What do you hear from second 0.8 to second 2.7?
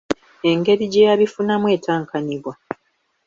gye yabifunamu etankanibwa.